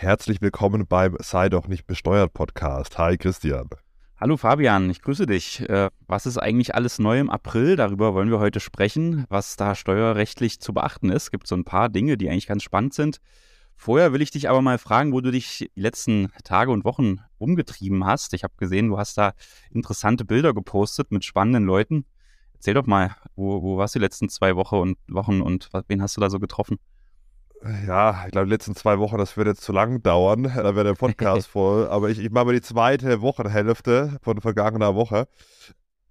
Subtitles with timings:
[0.00, 2.98] Herzlich willkommen beim Sei doch nicht besteuert Podcast.
[2.98, 3.68] Hi Christian.
[4.16, 5.68] Hallo Fabian, ich grüße dich.
[5.68, 7.74] Äh, was ist eigentlich alles neu im April?
[7.74, 11.24] Darüber wollen wir heute sprechen, was da steuerrechtlich zu beachten ist.
[11.24, 13.18] Es gibt so ein paar Dinge, die eigentlich ganz spannend sind.
[13.74, 17.16] Vorher will ich dich aber mal fragen, wo du dich die letzten Tage und Wochen
[17.38, 18.34] umgetrieben hast.
[18.34, 19.32] Ich habe gesehen, du hast da
[19.72, 22.04] interessante Bilder gepostet mit spannenden Leuten.
[22.54, 26.02] Erzähl doch mal, wo, wo warst du die letzten zwei Wochen und Wochen und wen
[26.02, 26.78] hast du da so getroffen?
[27.86, 30.44] Ja, ich glaube, die letzten zwei Wochen, das wird jetzt zu lang dauern.
[30.54, 31.88] Da wäre der Podcast voll.
[31.88, 35.26] Aber ich, ich mache mal die zweite Wochenhälfte von vergangener Woche.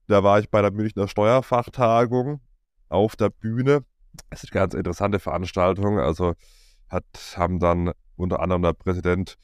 [0.07, 2.41] Da war ich bei der Münchner Steuerfachtagung
[2.89, 3.83] auf der Bühne.
[4.29, 5.99] Das ist eine ganz interessante Veranstaltung.
[5.99, 6.33] Also
[6.89, 7.05] hat,
[7.35, 9.37] haben dann unter anderem der Präsident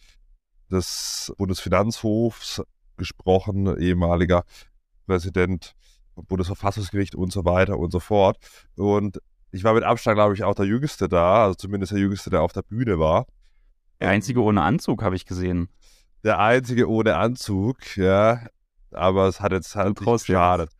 [0.71, 2.61] des Bundesfinanzhofs
[2.97, 4.43] gesprochen, ehemaliger
[5.05, 5.75] Präsident
[6.15, 8.37] Bundesverfassungsgericht und so weiter und so fort.
[8.75, 9.19] Und
[9.53, 12.41] ich war mit Abstand, glaube ich, auch der Jüngste da, also zumindest der Jüngste, der
[12.41, 13.27] auf der Bühne war.
[14.01, 15.69] Der Einzige ohne Anzug, habe ich gesehen.
[16.23, 18.47] Der Einzige ohne Anzug, ja.
[18.91, 20.71] Aber es hat jetzt halt nicht geschadet.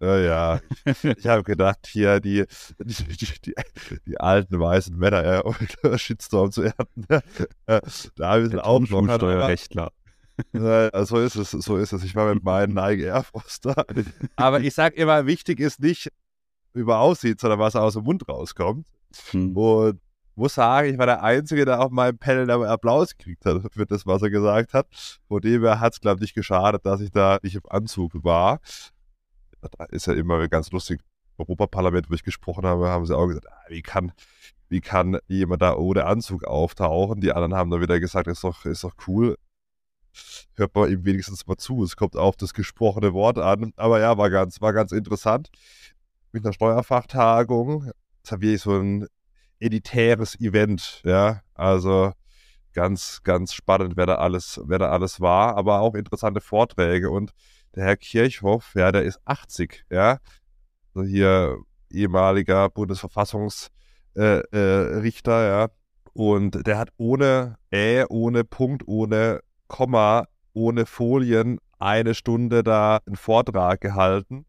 [0.00, 0.60] Ja, ja.
[0.84, 2.44] Ich, ich habe gedacht, hier die,
[2.80, 3.54] die, die,
[4.06, 7.06] die, alten weißen Männer ja, unter Shitstorm zu ernten.
[7.68, 7.80] Ja,
[8.16, 9.92] da müssen auch noch Steuerrechtler.
[10.52, 12.02] Ja, so ist es, so ist es.
[12.02, 13.84] Ich war mit meinen Nike Air Force da.
[14.36, 16.10] Aber ich sage immer, wichtig ist nicht,
[16.82, 18.86] man aussieht, sondern was aus dem Mund rauskommt.
[19.30, 19.56] Hm.
[19.56, 20.00] Und
[20.34, 24.06] muss sagen, ich war der Einzige, der auf meinem Panel Applaus gekriegt hat für das,
[24.06, 24.86] was er gesagt hat.
[25.28, 28.12] Von dem her hat es, glaube ich, nicht geschadet, dass ich da nicht im Anzug
[28.22, 28.60] war
[29.68, 31.00] da ist ja immer ganz lustig.
[31.38, 34.12] Im Europaparlament, wo ich gesprochen habe, haben sie auch gesagt, ah, wie kann,
[34.68, 37.20] wie kann jemand da ohne Anzug auftauchen?
[37.20, 39.36] Die anderen haben dann wieder gesagt, ist doch, ist doch cool.
[40.54, 41.84] Hört man ihm wenigstens mal zu.
[41.84, 43.72] Es kommt auf das gesprochene Wort an.
[43.76, 45.50] Aber ja, war ganz, war ganz interessant.
[46.32, 47.90] Mit einer Steuerfachtagung.
[48.18, 49.06] Jetzt haben wir so ein
[49.58, 51.40] editäres Event, ja.
[51.54, 52.12] Also
[52.72, 57.32] ganz, ganz spannend, wer da alles, wer da alles war, aber auch interessante Vorträge und
[57.74, 60.18] der Herr Kirchhoff, ja, der ist 80, ja.
[60.94, 61.58] Also hier
[61.90, 63.70] ehemaliger Bundesverfassungsrichter,
[64.16, 65.68] äh, äh, ja.
[66.12, 73.16] Und der hat ohne Ä, ohne Punkt, ohne Komma, ohne Folien eine Stunde da einen
[73.16, 74.46] Vortrag gehalten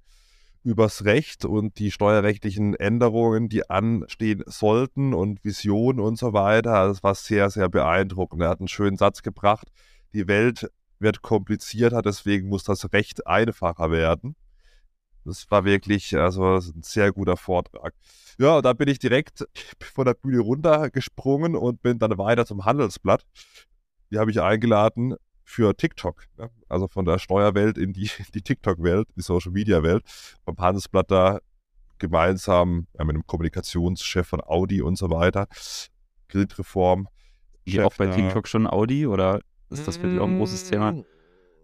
[0.67, 6.89] übers Recht und die steuerrechtlichen Änderungen, die anstehen sollten und Visionen und so weiter.
[6.89, 8.41] Das war sehr, sehr beeindruckend.
[8.41, 9.69] Er hat einen schönen Satz gebracht.
[10.13, 10.69] Die Welt
[10.99, 14.35] wird komplizierter, deswegen muss das Recht einfacher werden.
[15.23, 17.93] Das war wirklich also ein sehr guter Vortrag.
[18.37, 19.47] Ja, da bin ich direkt
[19.81, 23.23] von der Bühne runtergesprungen und bin dann weiter zum Handelsblatt.
[24.11, 25.15] Die habe ich eingeladen
[25.47, 26.25] für TikTok.
[26.37, 26.49] Ne?
[26.67, 30.03] Also von der Steuerwelt in die, die TikTok-Welt, die Social-Media-Welt.
[30.43, 31.39] Vom Handelsblatt da
[31.97, 35.47] gemeinsam ja, mit dem Kommunikationschef von Audi und so weiter.
[36.27, 37.07] Gridreform.
[37.63, 40.91] Wie auch bei TikTok schon Audi oder ist das für dich auch ein großes Thema?
[40.91, 41.05] Mm,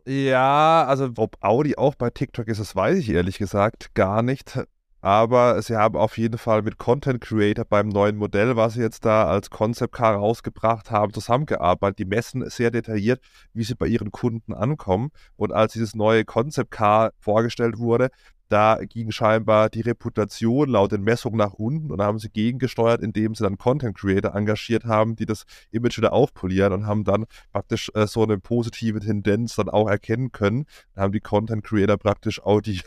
[0.06, 4.60] ja, also ob Audi auch bei TikTok ist, das weiß ich ehrlich gesagt gar nicht.
[5.03, 9.03] Aber sie haben auf jeden Fall mit Content Creator beim neuen Modell, was sie jetzt
[9.03, 12.00] da als Concept Car rausgebracht haben, zusammengearbeitet.
[12.00, 13.19] Die messen sehr detailliert,
[13.53, 15.09] wie sie bei ihren Kunden ankommen.
[15.36, 18.12] Und als dieses neue Concept Car vorgestellt wurde,
[18.47, 23.36] da ging scheinbar die Reputation laut den Messungen nach unten und haben sie gegengesteuert, indem
[23.36, 27.92] sie dann Content Creator engagiert haben, die das Image wieder aufpolieren und haben dann praktisch
[27.94, 30.66] äh, so eine positive Tendenz dann auch erkennen können.
[30.96, 32.80] Da haben die Content Creator praktisch auch die,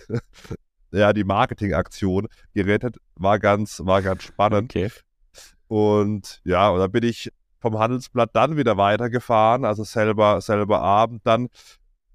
[0.92, 2.96] ja, die Marketingaktion gerettet.
[3.14, 4.74] War ganz, war ganz spannend.
[4.74, 4.90] Okay.
[5.68, 11.26] Und ja, und da bin ich vom Handelsblatt dann wieder weitergefahren, also selber, selber Abend
[11.26, 11.48] dann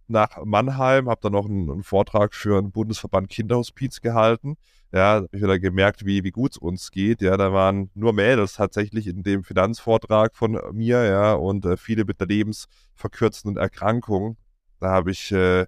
[0.08, 4.56] nach Mannheim, habe dann noch einen, einen, Vortrag für einen Bundesverband Kinderhospiz gehalten.
[4.94, 7.22] Ja, habe ich wieder gemerkt, wie, wie gut es uns geht.
[7.22, 12.04] Ja, da waren nur Mädels tatsächlich in dem Finanzvortrag von mir, ja, und äh, viele
[12.04, 14.38] mit der lebensverkürzenden Erkrankung.
[14.82, 15.66] Da habe ich, äh,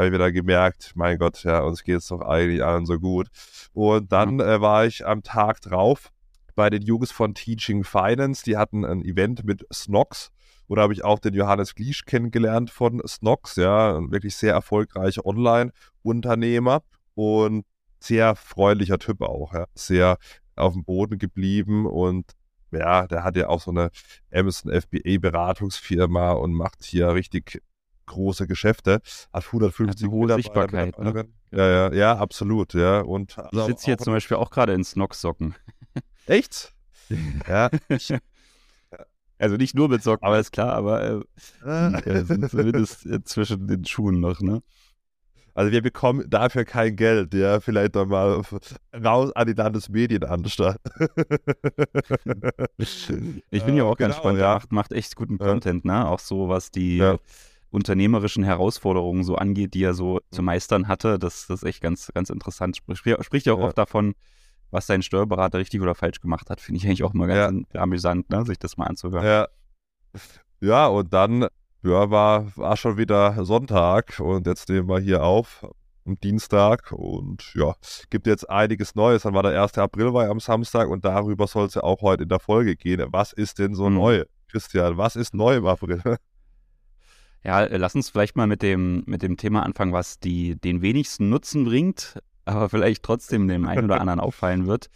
[0.00, 3.28] hab ich wieder gemerkt, mein Gott, ja, uns geht es doch eigentlich allen so gut.
[3.72, 6.10] Und dann äh, war ich am Tag drauf
[6.54, 8.42] bei den Jungs von Teaching Finance.
[8.44, 10.30] Die hatten ein Event mit Snox.
[10.68, 15.26] Oder habe ich auch den Johannes Gliesch kennengelernt von Snox, ja, ein wirklich sehr erfolgreicher
[15.26, 16.82] Online-Unternehmer
[17.14, 17.64] und
[17.98, 19.66] sehr freundlicher Typ auch, ja.
[19.74, 20.16] Sehr
[20.54, 22.32] auf dem Boden geblieben und
[22.70, 23.90] ja, der hat ja auch so eine
[24.32, 27.62] Amazon FBA Beratungsfirma und macht hier richtig
[28.10, 29.00] große Geschäfte,
[29.32, 30.98] hat 150 hat hohe Sichtbarkeit.
[30.98, 31.26] Ne?
[31.52, 33.00] Ja, ja, ja, absolut, ja.
[33.00, 35.54] Und ich also sitze hier zum Beispiel auch gerade in Snox-Socken.
[36.26, 36.74] Echt?
[37.48, 37.70] ja,
[39.38, 41.20] also nicht nur mit Socken, aber ist klar, aber äh,
[41.64, 44.62] ja, sind zumindest äh, zwischen den Schuhen noch, ne?
[45.54, 48.40] Also wir bekommen dafür kein Geld, ja, vielleicht dann mal
[48.94, 50.78] raus an die Landesmedienanstalt.
[52.78, 54.54] ich bin ja auch ganz genau, spannend, ja.
[54.54, 56.08] macht, macht echt guten Content, ne?
[56.08, 57.18] Auch so, was die ja.
[57.70, 60.18] Unternehmerischen Herausforderungen so angeht, die er so mhm.
[60.30, 61.18] zu meistern hatte.
[61.18, 62.76] Das, das ist echt ganz, ganz interessant.
[62.76, 64.14] Sprich, spricht ja auch oft davon,
[64.70, 66.60] was sein Steuerberater richtig oder falsch gemacht hat.
[66.60, 68.44] Finde ich eigentlich auch mal ganz amüsant, ne?
[68.44, 69.24] sich das mal anzuhören.
[69.24, 69.48] Ja.
[70.62, 71.46] Ja, und dann
[71.82, 75.66] ja, war, war schon wieder Sonntag und jetzt nehmen wir hier auf
[76.06, 77.74] am Dienstag und ja,
[78.10, 79.22] gibt jetzt einiges Neues.
[79.22, 79.78] Dann war der 1.
[79.78, 82.76] April war ja am Samstag und darüber soll es ja auch heute in der Folge
[82.76, 83.06] gehen.
[83.10, 83.96] Was ist denn so mhm.
[83.96, 84.24] neu?
[84.48, 86.02] Christian, was ist neu im April?
[87.42, 91.28] Ja, lass uns vielleicht mal mit dem, mit dem Thema anfangen, was die, den wenigsten
[91.30, 94.90] Nutzen bringt, aber vielleicht trotzdem dem einen oder anderen auffallen wird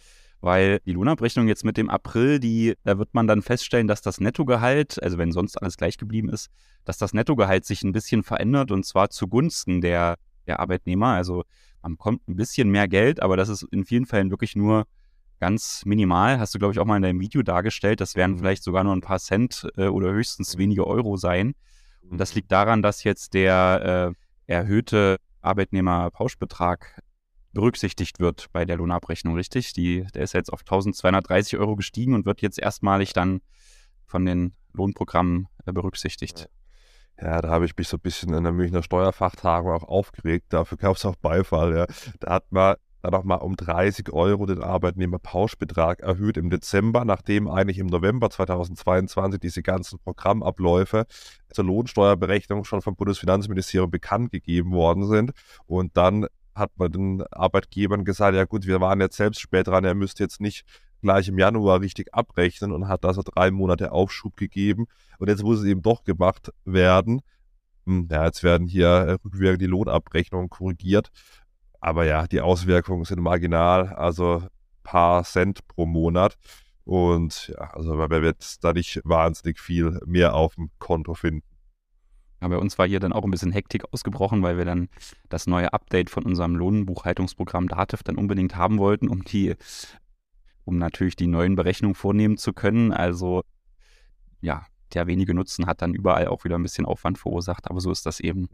[0.45, 4.19] weil die Lohnabrechnung jetzt mit dem April, die, da wird man dann feststellen, dass das
[4.19, 6.51] Nettogehalt, also wenn sonst alles gleich geblieben ist,
[6.83, 11.07] dass das Nettogehalt sich ein bisschen verändert und zwar zugunsten der, der Arbeitnehmer.
[11.07, 11.45] Also
[11.81, 14.85] man bekommt ein bisschen mehr Geld, aber das ist in vielen Fällen wirklich nur
[15.39, 16.39] ganz minimal.
[16.39, 17.99] Hast du, glaube ich, auch mal in deinem Video dargestellt.
[17.99, 18.39] Das werden mhm.
[18.39, 21.55] vielleicht sogar nur ein paar Cent äh, oder höchstens wenige Euro sein.
[22.09, 24.15] Und das liegt daran, dass jetzt der
[24.47, 27.01] äh, erhöhte Arbeitnehmerpauschbetrag
[27.53, 29.73] berücksichtigt wird bei der Lohnabrechnung, richtig?
[29.73, 33.41] Die, der ist jetzt auf 1230 Euro gestiegen und wird jetzt erstmalig dann
[34.05, 36.49] von den Lohnprogrammen äh, berücksichtigt.
[37.19, 40.47] Ja, da habe ich mich so ein bisschen in der Münchner Steuerfachtagung auch aufgeregt.
[40.49, 41.75] Dafür gab es auch Beifall.
[41.75, 41.85] Ja.
[42.19, 42.75] Da hat man
[43.05, 49.39] dann nochmal um 30 Euro den Arbeitnehmerpauschbetrag erhöht im Dezember, nachdem eigentlich im November 2022
[49.39, 51.05] diese ganzen Programmabläufe
[51.51, 55.31] zur Lohnsteuerberechnung schon vom Bundesfinanzministerium bekannt gegeben worden sind.
[55.65, 59.83] Und dann hat man den Arbeitgebern gesagt, ja gut, wir waren jetzt selbst spät dran,
[59.83, 60.65] er müsste jetzt nicht
[61.01, 64.87] gleich im Januar richtig abrechnen und hat also drei Monate Aufschub gegeben.
[65.19, 67.21] Und jetzt muss es eben doch gemacht werden.
[67.85, 71.11] Hm, ja, jetzt werden hier rückwirkend die Lohnabrechnungen korrigiert.
[71.85, 74.41] Aber ja, die Auswirkungen sind marginal, also
[74.81, 76.35] paar Cent pro Monat.
[76.83, 81.45] Und ja, also man wird da nicht wahnsinnig viel mehr auf dem Konto finden.
[82.41, 84.89] Ja, bei uns war hier dann auch ein bisschen Hektik ausgebrochen, weil wir dann
[85.29, 89.53] das neue Update von unserem Lohnbuchhaltungsprogramm Dativ dann unbedingt haben wollten, um die,
[90.63, 92.93] um natürlich die neuen Berechnungen vornehmen zu können.
[92.93, 93.43] Also
[94.41, 94.65] ja,
[94.95, 98.07] der wenige Nutzen hat dann überall auch wieder ein bisschen Aufwand verursacht, aber so ist
[98.07, 98.49] das eben.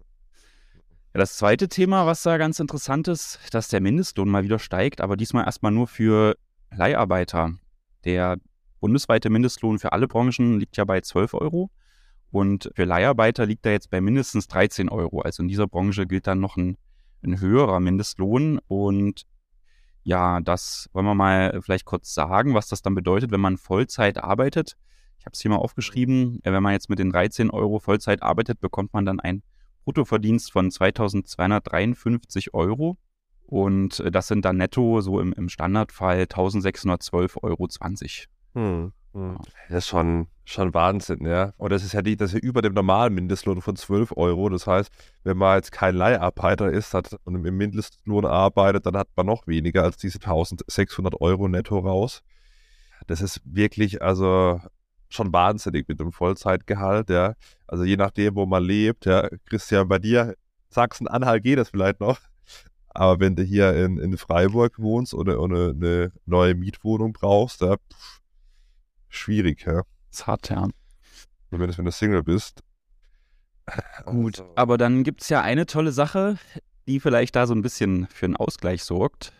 [1.13, 5.01] Ja, das zweite Thema, was da ganz interessant ist, dass der Mindestlohn mal wieder steigt,
[5.01, 6.37] aber diesmal erstmal nur für
[6.73, 7.51] Leiharbeiter.
[8.05, 8.37] Der
[8.79, 11.69] bundesweite Mindestlohn für alle Branchen liegt ja bei 12 Euro.
[12.31, 15.19] Und für Leiharbeiter liegt er jetzt bei mindestens 13 Euro.
[15.19, 16.77] Also in dieser Branche gilt dann noch ein,
[17.23, 18.59] ein höherer Mindestlohn.
[18.69, 19.23] Und
[20.03, 24.17] ja, das wollen wir mal vielleicht kurz sagen, was das dann bedeutet, wenn man Vollzeit
[24.17, 24.77] arbeitet.
[25.19, 26.39] Ich habe es hier mal aufgeschrieben.
[26.43, 29.43] Wenn man jetzt mit den 13 Euro Vollzeit arbeitet, bekommt man dann einen
[29.83, 32.97] Bruttoverdienst von 2253 Euro.
[33.45, 37.67] Und das sind dann netto so im, im Standardfall 1612,20 Euro.
[38.53, 38.93] Hm.
[39.13, 39.37] Hm.
[39.67, 41.53] Das ist schon, schon Wahnsinn, ja.
[41.57, 44.49] Und das ist ja die, das ist ja über dem normalen Mindestlohn von 12 Euro.
[44.49, 44.89] Das heißt,
[45.23, 49.47] wenn man jetzt kein Leiharbeiter ist hat, und im Mindestlohn arbeitet, dann hat man noch
[49.47, 52.23] weniger als diese 1600 Euro netto raus.
[53.07, 54.61] Das ist wirklich, also
[55.13, 57.33] schon wahnsinnig mit dem Vollzeitgehalt, ja.
[57.67, 59.27] Also je nachdem, wo man lebt, ja.
[59.45, 60.35] Christian, bei dir,
[60.69, 62.19] Sachsen-Anhalt geht das vielleicht noch.
[62.89, 67.77] Aber wenn du hier in, in Freiburg wohnst oder, oder eine neue Mietwohnung brauchst, ja,
[67.77, 68.21] pff,
[69.07, 69.83] schwierig, ja.
[70.09, 70.67] Das hart, ja.
[71.49, 72.61] Zumindest wenn du Single bist.
[74.05, 74.51] Gut, also.
[74.55, 76.37] aber dann gibt es ja eine tolle Sache,
[76.87, 79.33] die vielleicht da so ein bisschen für einen Ausgleich sorgt.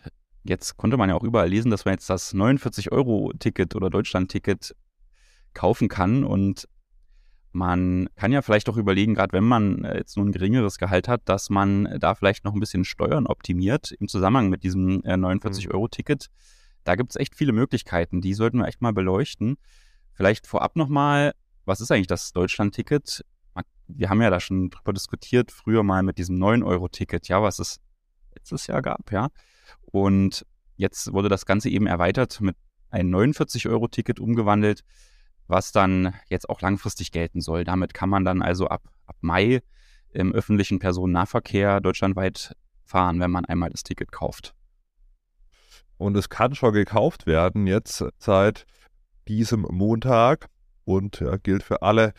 [0.44, 4.74] Jetzt konnte man ja auch überall lesen, dass man jetzt das 49-Euro-Ticket oder Deutschland-Ticket
[5.54, 6.24] kaufen kann.
[6.24, 6.68] Und
[7.52, 11.22] man kann ja vielleicht auch überlegen, gerade wenn man jetzt nur ein geringeres Gehalt hat,
[11.26, 16.28] dass man da vielleicht noch ein bisschen Steuern optimiert im Zusammenhang mit diesem 49-Euro-Ticket.
[16.30, 19.56] Mhm da gibt es echt viele Möglichkeiten, die sollten wir echt mal beleuchten.
[20.14, 21.32] Vielleicht vorab nochmal,
[21.64, 23.24] was ist eigentlich das Deutschland-Ticket?
[23.88, 27.80] Wir haben ja da schon drüber diskutiert, früher mal mit diesem 9-Euro-Ticket, ja, was es
[28.34, 29.28] letztes Jahr gab, ja.
[29.82, 32.56] Und jetzt wurde das Ganze eben erweitert mit
[32.90, 34.82] einem 49-Euro-Ticket umgewandelt,
[35.46, 37.64] was dann jetzt auch langfristig gelten soll.
[37.64, 39.62] Damit kann man dann also ab, ab Mai
[40.12, 44.54] im öffentlichen Personennahverkehr deutschlandweit fahren, wenn man einmal das Ticket kauft.
[45.96, 48.66] Und es kann schon gekauft werden jetzt seit
[49.28, 50.48] diesem Montag
[50.84, 52.12] und ja, gilt für alle,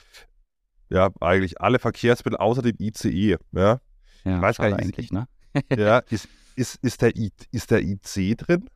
[0.90, 3.38] ja, eigentlich alle Verkehrsmittel außer dem ICE.
[3.52, 3.82] Ja,
[4.24, 5.28] ja ich weiß gar nicht, eigentlich, ne?
[5.76, 8.70] ja, ist, ist, ist, der I, ist der IC drin?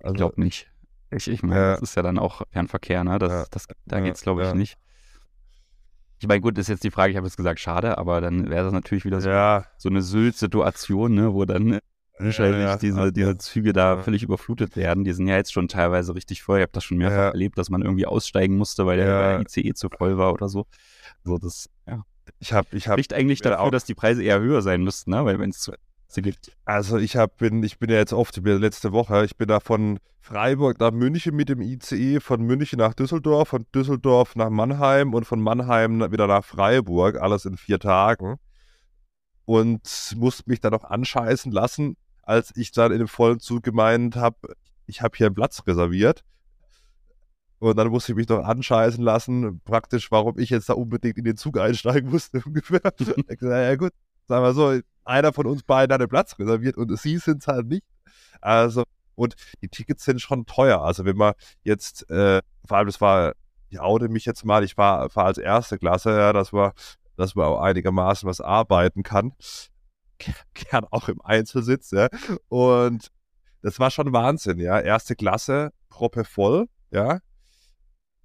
[0.00, 0.70] Also, ich glaube nicht.
[1.10, 1.70] Ich, ich meine, ja.
[1.72, 3.18] das ist ja dann auch Fernverkehr, ne?
[3.18, 4.76] Das, das, da geht es, glaube ich, nicht.
[6.20, 8.64] Ich meine, gut, ist jetzt die Frage, ich habe jetzt gesagt, schade, aber dann wäre
[8.64, 9.64] das natürlich wieder so, ja.
[9.78, 11.80] so eine Sylt-Situation, ne, wo dann
[12.18, 12.76] wahrscheinlich ja, ja.
[12.76, 14.02] diese, diese Züge da ja.
[14.02, 15.04] völlig überflutet werden.
[15.04, 16.58] Die sind ja jetzt schon teilweise richtig voll.
[16.58, 19.88] Ich habe das schon mehrfach erlebt, dass man irgendwie aussteigen musste, weil der ICE zu
[19.88, 20.66] voll war oder so.
[21.24, 22.04] So, das, ja.
[22.38, 22.98] Ich habe, ich habe.
[22.98, 25.24] Spricht eigentlich dafür, auch, dass die Preise eher höher sein müssten, ne?
[25.24, 25.72] Weil wenn es zu.
[26.64, 30.00] Also ich hab, bin, ich bin ja jetzt oft, letzte Woche, ich bin da von
[30.20, 35.24] Freiburg nach München mit dem ICE, von München nach Düsseldorf, von Düsseldorf nach Mannheim und
[35.24, 38.36] von Mannheim wieder nach Freiburg, alles in vier Tagen.
[39.44, 44.16] Und musste mich dann noch anscheißen lassen, als ich dann in dem vollen Zug gemeint
[44.16, 44.54] habe,
[44.86, 46.24] ich habe hier einen Platz reserviert.
[47.60, 51.24] Und dann musste ich mich noch anscheißen lassen, praktisch, warum ich jetzt da unbedingt in
[51.24, 52.80] den Zug einsteigen musste, ungefähr.
[53.40, 53.92] ja gut,
[54.30, 57.48] sagen wir so, einer von uns beiden hat einen Platz reserviert und sie sind es
[57.48, 57.84] halt nicht.
[58.40, 58.84] Also,
[59.16, 60.80] und die Tickets sind schon teuer.
[60.80, 63.34] Also, wenn man jetzt, äh, vor allem, das war,
[63.68, 66.72] ich oute mich jetzt mal, ich war, war als erste Klasse, ja, dass man,
[67.16, 69.32] dass man auch einigermaßen was arbeiten kann.
[70.54, 72.08] Gern auch im Einzelsitz, ja.
[72.48, 73.08] Und
[73.62, 74.80] das war schon Wahnsinn, ja.
[74.80, 77.20] Erste Klasse, proppe voll, ja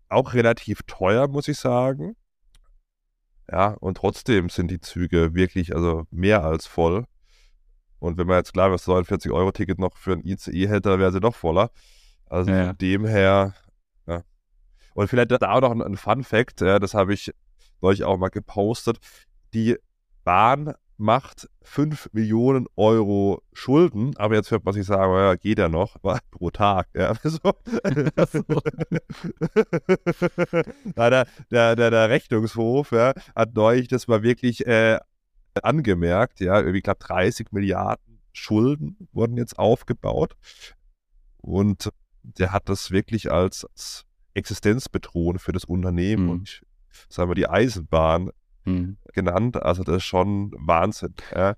[0.10, 2.16] auch relativ teuer, muss ich sagen.
[3.52, 7.06] Ja, und trotzdem sind die Züge wirklich, also mehr als voll.
[8.00, 11.20] Und wenn man jetzt klar das 49-Euro-Ticket noch für ein ICE hätte, dann wäre sie
[11.20, 11.72] noch voller.
[12.28, 12.68] Also ja.
[12.68, 13.54] von dem her,
[14.08, 14.24] ja.
[14.94, 17.32] Und vielleicht da auch noch ein, ein Fun-Fact, ja, das habe ich
[17.82, 18.98] euch auch mal gepostet.
[19.54, 19.78] Die
[20.24, 25.70] Bahn macht 5 Millionen Euro Schulden, aber jetzt hört man sich sagen, ja, geht ja
[25.70, 25.98] noch,
[26.32, 26.88] pro Tag.
[26.94, 27.40] Ja, so.
[30.96, 35.00] der, der, der, der Rechnungshof ja, hat neulich das mal wirklich äh,
[35.62, 40.36] angemerkt, ja, irgendwie, glaube, 30 Milliarden Schulden wurden jetzt aufgebaut
[41.38, 41.90] und
[42.22, 46.30] der hat das wirklich als, als Existenzbedrohung für das Unternehmen mhm.
[46.32, 46.62] und
[47.08, 48.32] sagen wir die Eisenbahn
[48.66, 48.98] mhm.
[49.14, 49.62] genannt.
[49.62, 51.14] Also das ist schon Wahnsinn.
[51.34, 51.56] Ja.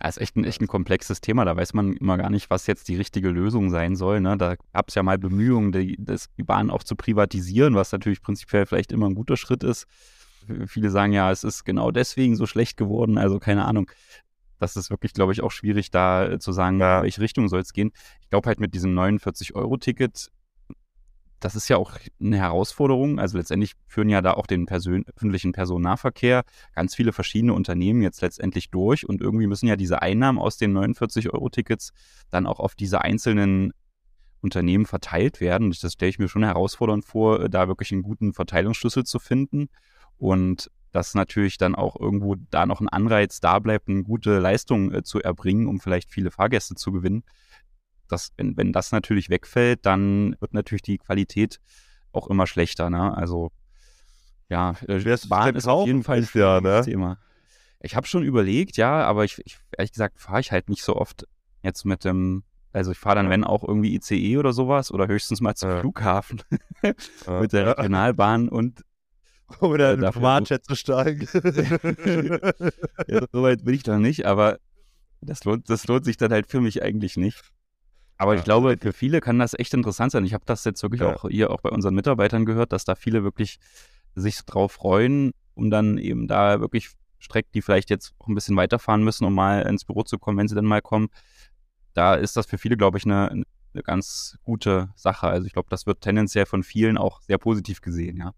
[0.00, 1.44] Das ist echt ein, echt ein komplexes Thema.
[1.44, 4.20] Da weiß man immer gar nicht, was jetzt die richtige Lösung sein soll.
[4.20, 4.36] Ne?
[4.36, 8.22] Da gab es ja mal Bemühungen, die, das, die Bahn auch zu privatisieren, was natürlich
[8.22, 9.86] prinzipiell vielleicht immer ein guter Schritt ist.
[10.66, 13.18] Viele sagen ja, es ist genau deswegen so schlecht geworden.
[13.18, 13.90] Also keine Ahnung.
[14.60, 16.98] Das ist wirklich, glaube ich, auch schwierig, da zu sagen, ja.
[16.98, 17.92] in welche Richtung soll es gehen.
[18.20, 20.30] Ich glaube halt mit diesem 49-Euro-Ticket
[21.40, 23.18] das ist ja auch eine Herausforderung.
[23.18, 28.20] Also letztendlich führen ja da auch den Persön öffentlichen Personennahverkehr ganz viele verschiedene Unternehmen jetzt
[28.20, 31.92] letztendlich durch und irgendwie müssen ja diese Einnahmen aus den 49-Euro-Tickets
[32.30, 33.72] dann auch auf diese einzelnen
[34.40, 35.74] Unternehmen verteilt werden.
[35.80, 39.68] Das stelle ich mir schon herausfordernd vor, da wirklich einen guten Verteilungsschlüssel zu finden
[40.16, 44.92] und dass natürlich dann auch irgendwo da noch ein Anreiz da bleibt, eine gute Leistung
[44.92, 47.24] äh, zu erbringen, um vielleicht viele Fahrgäste zu gewinnen
[48.08, 51.60] das, wenn, wenn das natürlich wegfällt, dann wird natürlich die Qualität
[52.12, 52.90] auch immer schlechter.
[52.90, 53.16] Ne?
[53.16, 53.50] Also
[54.48, 56.82] ja, äh, Bahn ist auf jeden Fall ein ja, ne?
[56.84, 57.18] Thema.
[57.80, 60.96] Ich habe schon überlegt, ja, aber ich, ich ehrlich gesagt fahre ich halt nicht so
[60.96, 61.26] oft
[61.62, 65.40] jetzt mit dem, also ich fahre dann, wenn auch irgendwie ICE oder sowas oder höchstens
[65.40, 65.80] mal zum ja.
[65.80, 66.42] Flughafen
[66.82, 68.82] mit der Regionalbahn und
[69.60, 71.28] oder in den Privatjet zu steigen.
[73.06, 74.58] ja, so weit bin ich da nicht, aber
[75.20, 77.42] das lohnt, das lohnt sich dann halt für mich eigentlich nicht.
[78.18, 78.40] Aber ja.
[78.40, 80.24] ich glaube, für viele kann das echt interessant sein.
[80.24, 81.14] Ich habe das jetzt wirklich ja.
[81.14, 83.58] auch hier auch bei unseren Mitarbeitern gehört, dass da viele wirklich
[84.16, 88.56] sich drauf freuen, um dann eben da wirklich Strecken, die vielleicht jetzt auch ein bisschen
[88.56, 91.08] weiterfahren müssen, um mal ins Büro zu kommen, wenn sie dann mal kommen.
[91.94, 95.28] Da ist das für viele, glaube ich, eine, eine ganz gute Sache.
[95.28, 98.34] Also ich glaube, das wird tendenziell von vielen auch sehr positiv gesehen, ja.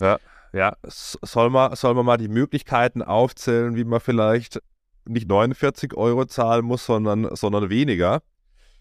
[0.00, 0.18] Ja,
[0.52, 0.76] ja.
[0.84, 4.60] Soll man, soll man mal die Möglichkeiten aufzählen, wie man vielleicht
[5.04, 8.22] nicht 49 Euro zahlen muss, sondern, sondern weniger.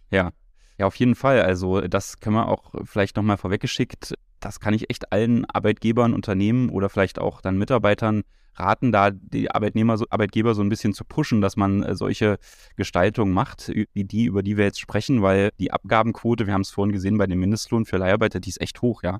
[0.09, 0.31] Ja.
[0.77, 1.41] Ja, auf jeden Fall.
[1.41, 4.15] Also das können wir auch vielleicht nochmal vorweggeschickt.
[4.39, 8.23] Das kann ich echt allen Arbeitgebern, Unternehmen oder vielleicht auch dann Mitarbeitern
[8.55, 12.37] raten, da die Arbeitnehmer, Arbeitgeber so ein bisschen zu pushen, dass man äh, solche
[12.75, 16.71] Gestaltungen macht, wie die, über die wir jetzt sprechen, weil die Abgabenquote, wir haben es
[16.71, 19.19] vorhin gesehen bei dem Mindestlohn für Leiharbeiter, die ist echt hoch, ja.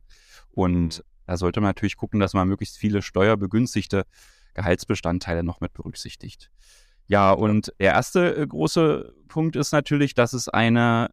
[0.50, 1.04] Und mhm.
[1.28, 4.06] da sollte man natürlich gucken, dass man möglichst viele steuerbegünstigte
[4.54, 6.52] Gehaltsbestandteile noch mit berücksichtigt.
[7.08, 11.10] Ja, und der erste äh, große Punkt ist natürlich, dass es eine,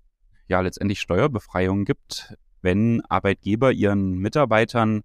[0.47, 5.03] ja, letztendlich Steuerbefreiung gibt, wenn Arbeitgeber ihren Mitarbeitern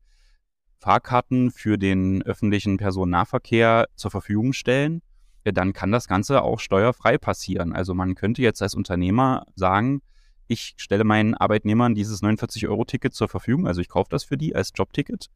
[0.80, 5.02] Fahrkarten für den öffentlichen Personennahverkehr zur Verfügung stellen,
[5.46, 7.74] dann kann das Ganze auch steuerfrei passieren.
[7.74, 10.02] Also man könnte jetzt als Unternehmer sagen,
[10.48, 14.72] ich stelle meinen Arbeitnehmern dieses 49-Euro-Ticket zur Verfügung, also ich kaufe das für die als
[14.76, 15.30] Jobticket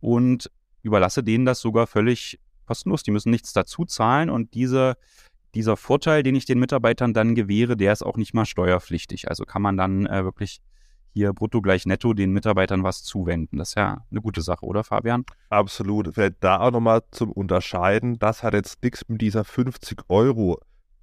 [0.00, 0.50] und
[0.82, 4.96] überlasse denen das sogar völlig kostenlos, die müssen nichts dazu zahlen und diese,
[5.54, 9.28] dieser Vorteil, den ich den Mitarbeitern dann gewähre, der ist auch nicht mal steuerpflichtig.
[9.28, 10.60] Also kann man dann äh, wirklich
[11.14, 13.56] hier brutto gleich netto den Mitarbeitern was zuwenden.
[13.56, 15.24] Das ist ja eine gute Sache, oder Fabian?
[15.48, 16.14] Absolut.
[16.14, 18.18] Vielleicht da auch nochmal zum Unterscheiden.
[18.18, 20.60] Das hat jetzt nichts mit dieser 50 Euro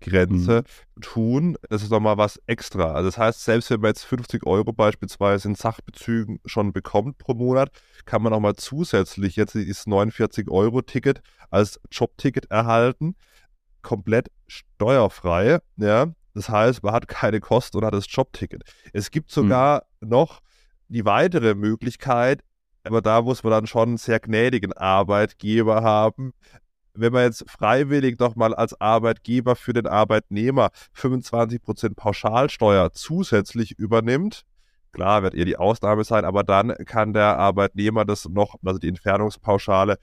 [0.10, 0.64] Grenze
[0.96, 1.02] mhm.
[1.02, 1.58] tun.
[1.70, 2.94] Das ist nochmal was extra.
[2.94, 7.34] Also das heißt, selbst wenn man jetzt 50 Euro beispielsweise in Sachbezügen schon bekommt pro
[7.34, 7.70] Monat,
[8.06, 13.16] kann man nochmal zusätzlich jetzt dieses 49 Euro Ticket als Jobticket erhalten.
[13.82, 15.60] Komplett steuerfrei.
[15.78, 18.64] Ja, das heißt, man hat keine Kosten und hat das Jobticket.
[18.94, 19.44] Es gibt hm.
[19.44, 20.10] sogar mhm.
[20.10, 20.42] noch
[20.88, 22.44] die weitere Möglichkeit,
[22.84, 26.34] aber da muss man dann schon einen sehr gnädigen Arbeitgeber haben.
[26.96, 34.44] Wenn man jetzt freiwillig nochmal als Arbeitgeber für den Arbeitnehmer 25% Pauschalsteuer zusätzlich übernimmt,
[34.94, 38.88] klar wird ihr die Ausnahme sein, aber dann kann der Arbeitnehmer das noch, also die
[38.88, 39.98] Entfernungspauschale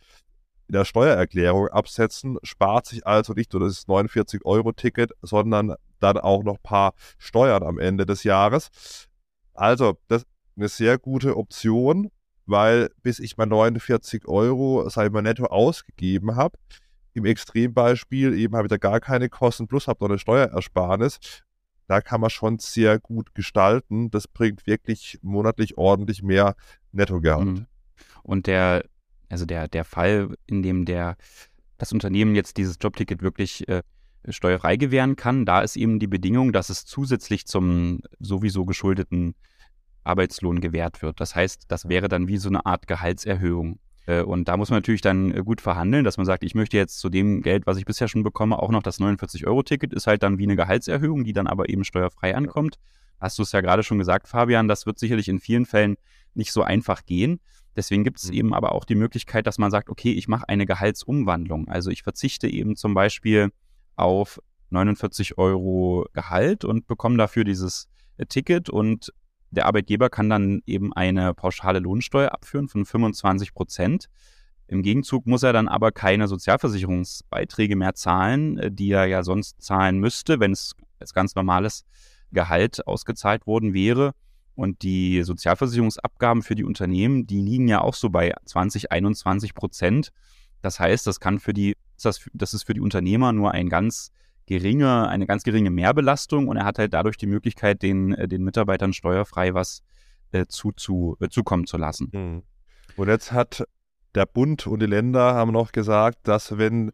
[0.68, 6.56] in der Steuererklärung absetzen, spart sich also nicht nur das 49-Euro-Ticket, sondern dann auch noch
[6.56, 8.70] ein paar Steuern am Ende des Jahres.
[9.54, 12.11] Also, das ist eine sehr gute Option,
[12.46, 16.58] weil bis ich mal 49 Euro, sag ich mal, netto ausgegeben habe,
[17.14, 21.18] im Extrembeispiel eben habe ich da gar keine Kosten, plus habe noch eine Steuerersparnis.
[21.88, 24.11] Da kann man schon sehr gut gestalten.
[24.11, 26.54] Das bringt wirklich monatlich ordentlich mehr
[26.92, 27.44] Nettogehalt.
[27.44, 27.66] Mhm.
[28.22, 28.84] Und der
[29.32, 31.16] also der, der Fall, in dem der,
[31.78, 33.82] das Unternehmen jetzt dieses Jobticket wirklich äh,
[34.28, 39.34] steuerfrei gewähren kann, da ist eben die Bedingung, dass es zusätzlich zum sowieso geschuldeten
[40.04, 41.21] Arbeitslohn gewährt wird.
[41.21, 43.78] Das heißt, das wäre dann wie so eine Art Gehaltserhöhung.
[44.06, 46.76] Äh, und da muss man natürlich dann äh, gut verhandeln, dass man sagt, ich möchte
[46.76, 50.23] jetzt zu dem Geld, was ich bisher schon bekomme, auch noch das 49-Euro-Ticket, ist halt
[50.23, 52.78] dann wie eine Gehaltserhöhung, die dann aber eben steuerfrei ankommt.
[53.21, 55.97] Hast du es ja gerade schon gesagt, Fabian, das wird sicherlich in vielen Fällen
[56.35, 57.40] nicht so einfach gehen.
[57.76, 58.37] Deswegen gibt es mhm.
[58.37, 61.68] eben aber auch die Möglichkeit, dass man sagt, okay, ich mache eine Gehaltsumwandlung.
[61.68, 63.50] Also ich verzichte eben zum Beispiel
[63.97, 64.40] auf
[64.71, 69.12] 49 Euro Gehalt und bekomme dafür dieses äh, Ticket und
[69.52, 74.09] der Arbeitgeber kann dann eben eine pauschale Lohnsteuer abführen von 25 Prozent.
[74.66, 79.61] Im Gegenzug muss er dann aber keine Sozialversicherungsbeiträge mehr zahlen, äh, die er ja sonst
[79.61, 81.85] zahlen müsste, wenn es als ganz normales
[82.32, 84.14] Gehalt ausgezahlt worden wäre.
[84.54, 90.12] Und die Sozialversicherungsabgaben für die Unternehmen, die liegen ja auch so bei 20, 21 Prozent.
[90.62, 94.12] Das heißt, das kann für die, das, das ist für die Unternehmer nur ein ganz
[94.52, 98.44] geringe, eine ganz geringe Mehrbelastung und er hat halt dadurch die Möglichkeit, den, äh, den
[98.44, 99.82] Mitarbeitern steuerfrei was
[100.32, 102.10] äh, zu, zu, äh, zukommen zu lassen.
[102.12, 102.42] Mhm.
[102.96, 103.64] Und jetzt hat
[104.14, 106.92] der Bund und die Länder haben noch gesagt, dass wenn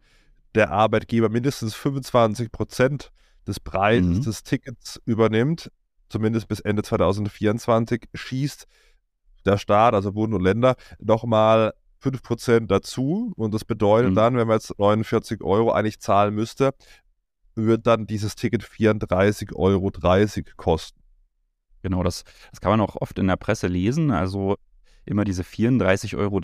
[0.55, 3.11] der Arbeitgeber mindestens 25 Prozent
[3.45, 4.23] des Preises mhm.
[4.23, 5.69] des Tickets übernimmt,
[6.07, 8.67] zumindest bis Ende 2024, schießt
[9.45, 13.33] der Staat, also Bund und Länder, nochmal 5% dazu.
[13.35, 14.15] Und das bedeutet mhm.
[14.15, 16.73] dann, wenn man jetzt 49 Euro eigentlich zahlen müsste,
[17.65, 19.91] wird dann dieses Ticket 34,30 Euro
[20.57, 20.99] kosten.
[21.81, 24.11] Genau, das, das kann man auch oft in der Presse lesen.
[24.11, 24.57] Also
[25.05, 26.39] immer diese 34,30 Euro.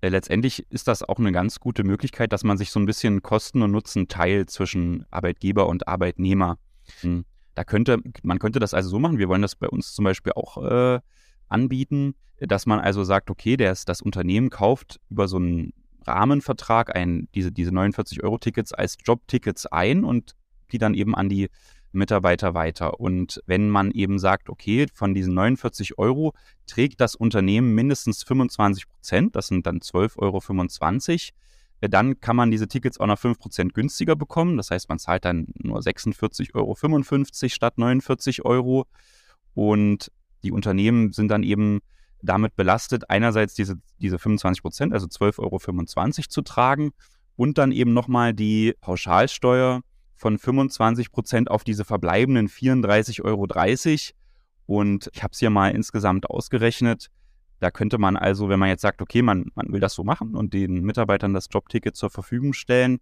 [0.00, 3.22] Äh, letztendlich ist das auch eine ganz gute Möglichkeit, dass man sich so ein bisschen
[3.22, 6.58] Kosten und Nutzen teilt zwischen Arbeitgeber und Arbeitnehmer.
[7.02, 7.24] Mhm.
[7.54, 10.32] Da könnte, man könnte das also so machen, wir wollen das bei uns zum Beispiel
[10.34, 11.00] auch äh,
[11.48, 15.72] anbieten, dass man also sagt, okay, das, das Unternehmen kauft über so einen
[16.06, 20.34] Rahmenvertrag ein, diese, diese 49-Euro-Tickets als Jobtickets ein und
[20.72, 21.48] die dann eben an die
[21.92, 23.00] Mitarbeiter weiter.
[23.00, 26.34] Und wenn man eben sagt, okay, von diesen 49 Euro
[26.66, 31.34] trägt das Unternehmen mindestens 25 Prozent, das sind dann 12,25 Euro,
[31.80, 34.56] äh, dann kann man diese Tickets auch noch 5% günstiger bekommen.
[34.56, 38.86] Das heißt, man zahlt dann nur 46,55 Euro statt 49 Euro.
[39.54, 40.10] Und
[40.42, 41.80] die Unternehmen sind dann eben
[42.24, 46.92] damit belastet, einerseits diese, diese 25% also 12,25 Euro zu tragen
[47.36, 49.82] und dann eben nochmal die Pauschalsteuer
[50.14, 53.46] von 25% auf diese verbleibenden 34,30 Euro.
[54.66, 57.10] Und ich habe es hier mal insgesamt ausgerechnet.
[57.60, 60.34] Da könnte man also, wenn man jetzt sagt, okay, man, man will das so machen
[60.34, 62.98] und den Mitarbeitern das Jobticket zur Verfügung stellen,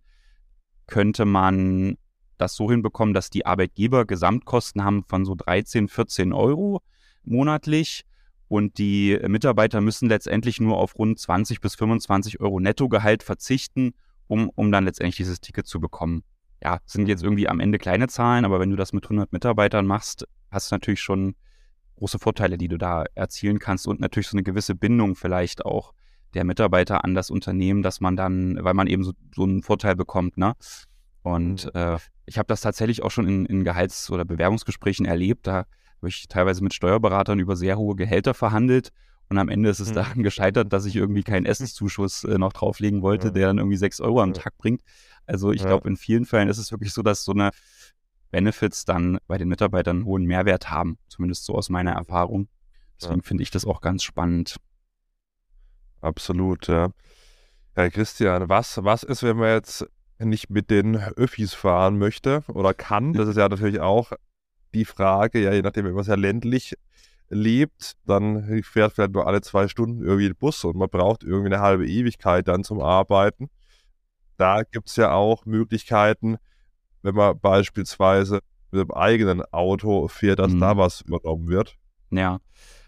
[0.86, 1.96] könnte man
[2.38, 6.82] das so hinbekommen, dass die Arbeitgeber Gesamtkosten haben von so 13, 14 Euro
[7.22, 8.04] monatlich
[8.52, 13.94] und die Mitarbeiter müssen letztendlich nur auf rund 20 bis 25 Euro Nettogehalt verzichten,
[14.26, 16.22] um, um dann letztendlich dieses Ticket zu bekommen.
[16.62, 19.86] Ja, sind jetzt irgendwie am Ende kleine Zahlen, aber wenn du das mit 100 Mitarbeitern
[19.86, 21.34] machst, hast du natürlich schon
[21.96, 25.94] große Vorteile, die du da erzielen kannst und natürlich so eine gewisse Bindung vielleicht auch
[26.34, 29.96] der Mitarbeiter an das Unternehmen, dass man dann, weil man eben so, so einen Vorteil
[29.96, 30.52] bekommt, ne?
[31.22, 31.80] Und mhm.
[31.80, 35.46] äh, ich habe das tatsächlich auch schon in, in Gehalts- oder Bewerbungsgesprächen erlebt.
[35.46, 35.64] Da
[36.02, 38.90] habe ich teilweise mit Steuerberatern über sehr hohe Gehälter verhandelt.
[39.28, 39.94] Und am Ende ist es mhm.
[39.94, 44.00] daran gescheitert, dass ich irgendwie keinen Essenszuschuss äh, noch drauflegen wollte, der dann irgendwie sechs
[44.00, 44.82] Euro am Tag bringt.
[45.26, 47.50] Also ich glaube, in vielen Fällen ist es wirklich so, dass so eine
[48.32, 52.48] Benefits dann bei den Mitarbeitern einen hohen Mehrwert haben, zumindest so aus meiner Erfahrung.
[53.00, 53.24] Deswegen ja.
[53.24, 54.56] finde ich das auch ganz spannend.
[56.00, 56.90] Absolut, ja.
[57.74, 59.86] Herr Christian, was, was ist, wenn man jetzt
[60.18, 63.12] nicht mit den Öffis fahren möchte oder kann?
[63.12, 64.12] Das ist ja natürlich auch
[64.74, 66.74] die Frage, ja, je nachdem, wenn man sehr ländlich
[67.28, 71.52] lebt, dann fährt vielleicht nur alle zwei Stunden irgendwie ein Bus und man braucht irgendwie
[71.52, 73.48] eine halbe Ewigkeit dann zum Arbeiten.
[74.36, 76.36] Da gibt es ja auch Möglichkeiten,
[77.02, 80.60] wenn man beispielsweise mit dem eigenen Auto fährt, dass mhm.
[80.60, 81.76] da was übernommen wird.
[82.10, 82.38] Ja,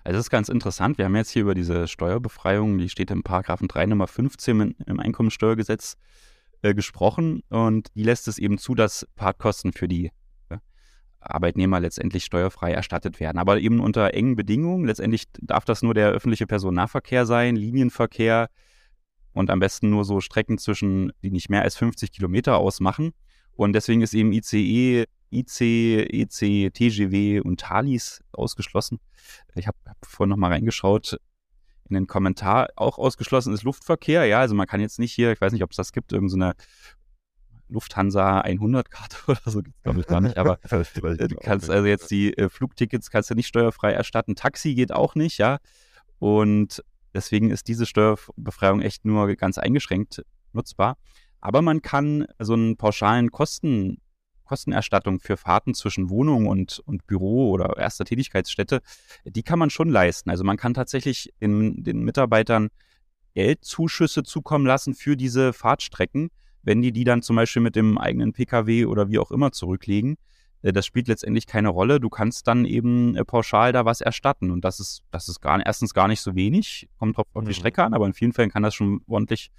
[0.04, 0.98] also das ist ganz interessant.
[0.98, 5.00] Wir haben jetzt hier über diese Steuerbefreiung, die steht im Paragraphen 3 Nummer 15 im
[5.00, 5.96] Einkommensteuergesetz
[6.60, 10.10] äh, gesprochen und die lässt es eben zu, dass Fahrtkosten für die
[11.30, 13.38] Arbeitnehmer letztendlich steuerfrei erstattet werden.
[13.38, 14.86] Aber eben unter engen Bedingungen.
[14.86, 18.48] Letztendlich darf das nur der öffentliche Personennahverkehr sein, Linienverkehr
[19.32, 23.12] und am besten nur so Strecken zwischen, die nicht mehr als 50 Kilometer ausmachen.
[23.56, 29.00] Und deswegen ist eben ICE IC, EC, TGW und Thalys ausgeschlossen.
[29.54, 31.18] Ich habe hab vorhin nochmal reingeschaut.
[31.88, 34.24] In den Kommentar auch ausgeschlossen ist Luftverkehr.
[34.24, 36.54] Ja, also man kann jetzt nicht hier, ich weiß nicht, ob es das gibt, irgendeine
[36.56, 36.64] so
[37.68, 40.36] Lufthansa 100-Karte oder so gibt es, glaube ich, gar nicht.
[40.36, 44.36] Aber äh, du kannst also jetzt die äh, Flugtickets kannst du nicht steuerfrei erstatten.
[44.36, 45.58] Taxi geht auch nicht, ja.
[46.18, 50.96] Und deswegen ist diese Steuerbefreiung echt nur ganz eingeschränkt nutzbar.
[51.40, 53.98] Aber man kann so einen pauschalen Kosten
[54.44, 58.80] Kostenerstattung für Fahrten zwischen Wohnung und, und Büro oder erster Tätigkeitsstätte,
[59.24, 60.30] die kann man schon leisten.
[60.30, 62.68] Also man kann tatsächlich den, den Mitarbeitern
[63.34, 66.30] Geldzuschüsse zukommen lassen für diese Fahrtstrecken,
[66.64, 70.16] wenn die die dann zum Beispiel mit dem eigenen Pkw oder wie auch immer zurücklegen.
[70.62, 72.00] Äh, das spielt letztendlich keine Rolle.
[72.00, 74.50] Du kannst dann eben äh, pauschal da was erstatten.
[74.50, 77.50] Und das ist, das ist gar, erstens gar nicht so wenig, kommt drauf auf die
[77.50, 77.54] mhm.
[77.54, 79.50] Strecke an, aber in vielen Fällen kann das schon ordentlich,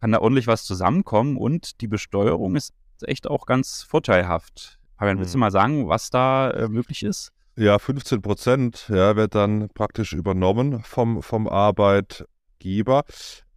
[0.00, 1.36] kann da ordentlich was zusammenkommen.
[1.36, 4.78] Und die Besteuerung ist echt auch ganz vorteilhaft.
[4.98, 5.40] Fabian, willst du mhm.
[5.40, 7.32] mal sagen, was da äh, möglich ist?
[7.54, 13.04] Ja, 15 Prozent ja, wird dann praktisch übernommen vom, vom Arbeitgeber.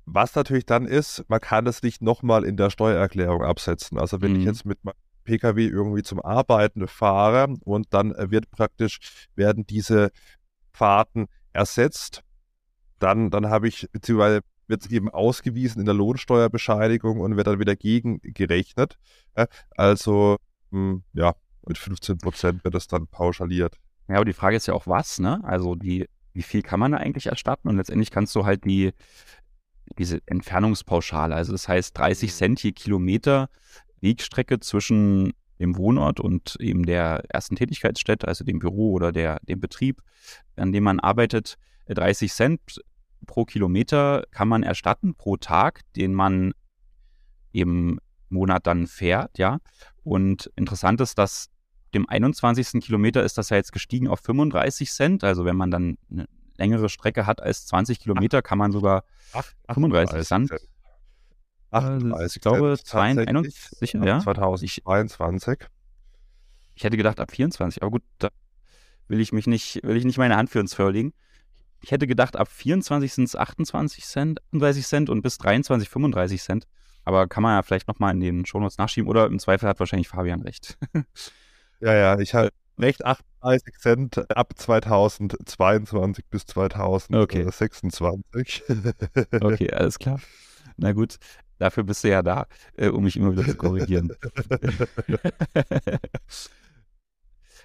[0.05, 3.97] Was natürlich dann ist, man kann es nicht nochmal in der Steuererklärung absetzen.
[3.97, 4.39] Also wenn mhm.
[4.39, 10.11] ich jetzt mit meinem Pkw irgendwie zum Arbeiten fahre und dann wird praktisch, werden diese
[10.73, 12.21] Fahrten ersetzt,
[12.99, 17.59] dann, dann habe ich, beziehungsweise wird es eben ausgewiesen in der Lohnsteuerbescheinigung und wird dann
[17.59, 18.97] wieder gegengerechnet.
[19.75, 20.37] Also
[20.71, 21.35] hm, ja,
[21.67, 23.77] mit 15 Prozent wird das dann pauschaliert.
[24.07, 25.41] Ja, aber die Frage ist ja auch was, ne?
[25.43, 27.67] Also die, wie viel kann man da eigentlich erstatten?
[27.67, 28.93] Und letztendlich kannst du halt die,
[29.97, 32.33] diese Entfernungspauschale, also das heißt 30 mhm.
[32.33, 33.49] Cent je Kilometer
[34.01, 39.59] Wegstrecke zwischen dem Wohnort und eben der ersten Tätigkeitsstätte, also dem Büro oder der, dem
[39.59, 40.01] Betrieb,
[40.55, 41.55] an dem man arbeitet,
[41.87, 42.59] 30 Cent
[43.25, 46.53] pro Kilometer kann man erstatten pro Tag, den man
[47.51, 49.59] im Monat dann fährt, ja.
[50.03, 51.49] Und interessant ist, dass
[51.93, 52.83] dem 21.
[52.83, 55.23] Kilometer ist das ja jetzt gestiegen auf 35 Cent.
[55.23, 56.25] Also wenn man dann eine
[56.57, 59.03] längere Strecke hat als 20 Kilometer, kann man sogar
[59.67, 60.51] 35 Cent.
[61.71, 64.19] 38 ich glaube, 21, sicher, ja?
[64.19, 65.59] 2022.
[65.59, 65.67] Ich,
[66.75, 68.29] ich hätte gedacht ab 24, aber gut, da
[69.07, 71.13] will ich mich nicht, will ich nicht meine Hand für ins Feuer legen.
[71.81, 76.41] Ich hätte gedacht, ab 24 sind es 28 Cent, 38 Cent und bis 23 35
[76.41, 76.67] Cent.
[77.03, 80.07] Aber kann man ja vielleicht nochmal in den Shownotes nachschieben oder im Zweifel hat wahrscheinlich
[80.07, 80.77] Fabian recht.
[81.79, 88.23] ja, ja, ich habe recht 38 Cent ab 2022 bis 2026.
[88.33, 88.61] Okay,
[89.41, 90.19] okay alles klar.
[90.77, 91.17] Na gut,
[91.57, 94.11] dafür bist du ja da, äh, um mich immer wieder zu korrigieren.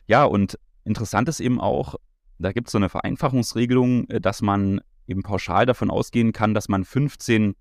[0.06, 1.96] ja, und interessant ist eben auch,
[2.38, 6.68] da gibt es so eine Vereinfachungsregelung, äh, dass man eben pauschal davon ausgehen kann, dass
[6.68, 7.56] man 15,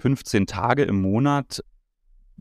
[0.00, 1.64] 15 Tage im Monat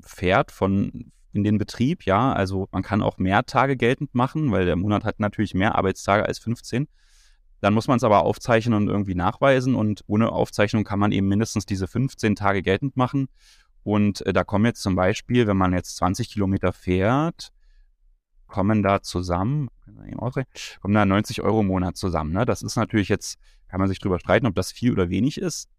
[0.02, 4.66] fährt von in den Betrieb, ja, also man kann auch mehr Tage geltend machen, weil
[4.66, 6.88] der Monat hat natürlich mehr Arbeitstage als 15.
[7.62, 11.28] Dann muss man es aber aufzeichnen und irgendwie nachweisen und ohne Aufzeichnung kann man eben
[11.28, 13.28] mindestens diese 15 Tage geltend machen.
[13.84, 17.52] Und äh, da kommen jetzt zum Beispiel, wenn man jetzt 20 Kilometer fährt,
[18.48, 19.70] kommen da zusammen,
[20.82, 22.34] kommen da 90 Euro im Monat zusammen.
[22.34, 22.46] Ne?
[22.46, 23.38] Das ist natürlich jetzt,
[23.68, 25.70] kann man sich drüber streiten, ob das viel oder wenig ist.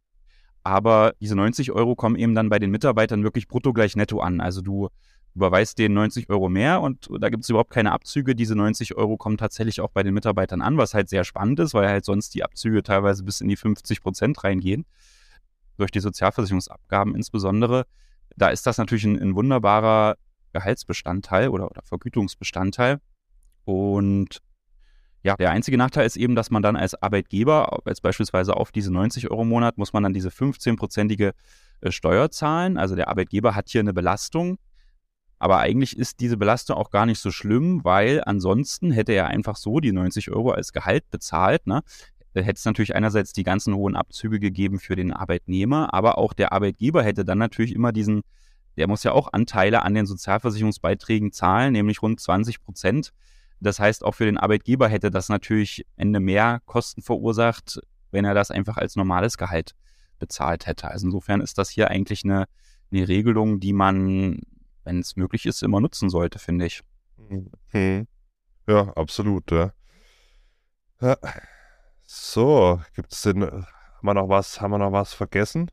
[0.63, 4.41] Aber diese 90 Euro kommen eben dann bei den Mitarbeitern wirklich brutto gleich netto an.
[4.41, 4.89] Also du
[5.35, 8.35] überweist denen 90 Euro mehr und da gibt es überhaupt keine Abzüge.
[8.35, 11.75] Diese 90 Euro kommen tatsächlich auch bei den Mitarbeitern an, was halt sehr spannend ist,
[11.75, 14.87] weil halt sonst die Abzüge teilweise bis in die 50 Prozent reingehen.
[15.77, 17.87] Durch die Sozialversicherungsabgaben insbesondere.
[18.37, 20.16] Da ist das natürlich ein, ein wunderbarer
[20.53, 23.01] Gehaltsbestandteil oder, oder Vergütungsbestandteil.
[23.64, 24.43] Und
[25.23, 28.93] ja, der einzige Nachteil ist eben, dass man dann als Arbeitgeber, als beispielsweise auf diese
[28.93, 31.33] 90 Euro im Monat, muss man dann diese 15-prozentige
[31.81, 32.79] äh, Steuer zahlen.
[32.79, 34.59] Also der Arbeitgeber hat hier eine Belastung.
[35.40, 39.57] Aber eigentlich ist diese Belastung auch gar nicht so schlimm, weil ansonsten hätte er einfach
[39.57, 41.66] so die 90 Euro als Gehalt bezahlt.
[41.66, 41.83] Ne?
[42.35, 46.53] hätte es natürlich einerseits die ganzen hohen Abzüge gegeben für den Arbeitnehmer, aber auch der
[46.53, 48.22] Arbeitgeber hätte dann natürlich immer diesen,
[48.76, 53.12] der muss ja auch Anteile an den Sozialversicherungsbeiträgen zahlen, nämlich rund 20 Prozent.
[53.59, 58.35] Das heißt, auch für den Arbeitgeber hätte das natürlich Ende mehr Kosten verursacht, wenn er
[58.35, 59.74] das einfach als normales Gehalt
[60.18, 60.88] bezahlt hätte.
[60.88, 62.46] Also insofern ist das hier eigentlich eine,
[62.92, 64.40] eine Regelung, die man,
[64.90, 66.83] wenn es möglich ist, immer nutzen sollte, finde ich.
[67.72, 68.07] Mhm.
[68.66, 69.50] Ja, absolut.
[69.53, 69.72] Ja.
[71.00, 71.16] ja.
[72.03, 73.66] So, gibt es denn, haben
[74.03, 75.70] wir noch was, haben wir noch was vergessen?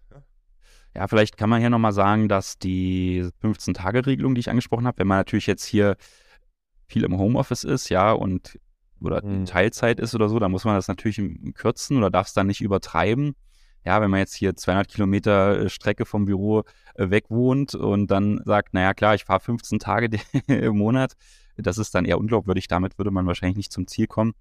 [0.96, 5.08] Ja, vielleicht kann man hier nochmal sagen, dass die 15-Tage-Regelung, die ich angesprochen habe, wenn
[5.08, 5.98] man natürlich jetzt hier
[6.86, 8.60] viel im Homeoffice ist, ja, und
[9.02, 9.46] oder mhm.
[9.46, 11.22] Teilzeit ist oder so, dann muss man das natürlich
[11.54, 13.36] kürzen oder darf es dann nicht übertreiben.
[13.88, 18.12] Ja, wenn man jetzt hier 200 Kilometer äh, Strecke vom Büro äh, weg wohnt und
[18.12, 20.10] dann sagt, naja klar, ich fahre 15 Tage
[20.48, 21.14] im Monat,
[21.56, 22.68] das ist dann eher unglaubwürdig.
[22.68, 24.34] Damit würde man wahrscheinlich nicht zum Ziel kommen.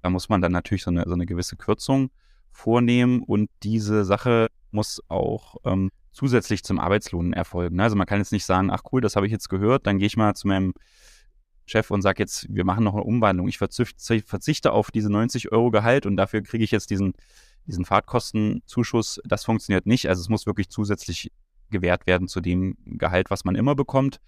[0.00, 2.08] Da muss man dann natürlich so eine, so eine gewisse Kürzung
[2.50, 7.76] vornehmen und diese Sache muss auch ähm, zusätzlich zum Arbeitslohn erfolgen.
[7.76, 7.82] Ne?
[7.82, 10.06] Also man kann jetzt nicht sagen, ach cool, das habe ich jetzt gehört, dann gehe
[10.06, 10.72] ich mal zu meinem
[11.66, 13.48] Chef und sage jetzt, wir machen noch eine Umwandlung.
[13.48, 17.12] Ich verzichte auf diese 90 Euro Gehalt und dafür kriege ich jetzt diesen,
[17.68, 19.20] diesen Fahrtkostenzuschuss.
[19.24, 20.08] Das funktioniert nicht.
[20.08, 21.30] Also es muss wirklich zusätzlich
[21.70, 24.20] gewährt werden zu dem Gehalt, was man immer bekommt.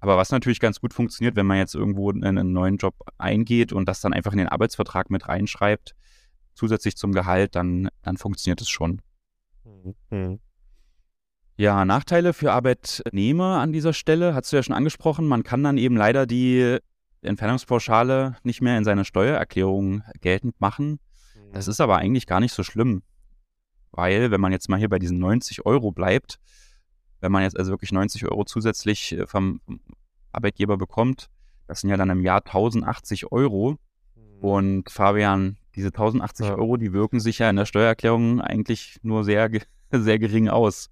[0.00, 3.72] Aber was natürlich ganz gut funktioniert, wenn man jetzt irgendwo in einen neuen Job eingeht
[3.72, 5.94] und das dann einfach in den Arbeitsvertrag mit reinschreibt,
[6.54, 9.00] zusätzlich zum Gehalt, dann, dann funktioniert es schon.
[10.10, 10.40] Mhm.
[11.56, 15.26] Ja, Nachteile für Arbeitnehmer an dieser Stelle, hast du ja schon angesprochen.
[15.26, 16.78] Man kann dann eben leider die
[17.22, 20.98] Entfernungspauschale nicht mehr in seiner Steuererklärung geltend machen.
[21.54, 23.02] Das ist aber eigentlich gar nicht so schlimm,
[23.92, 26.40] weil wenn man jetzt mal hier bei diesen 90 Euro bleibt,
[27.20, 29.60] wenn man jetzt also wirklich 90 Euro zusätzlich äh, vom
[30.32, 31.30] Arbeitgeber bekommt,
[31.68, 33.78] das sind ja dann im Jahr 1080 Euro.
[34.16, 34.38] Mhm.
[34.40, 36.54] Und Fabian, diese 1080 ja.
[36.56, 39.48] Euro, die wirken sich ja in der Steuererklärung eigentlich nur sehr,
[39.92, 40.90] sehr gering aus.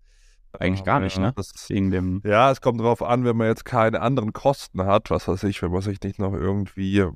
[0.52, 1.32] Eigentlich gar nicht, ja, ne?
[1.34, 5.10] Das, Wegen dem ja, es kommt darauf an, wenn man jetzt keine anderen Kosten hat,
[5.10, 7.06] was weiß ich, wenn man sich nicht noch irgendwie,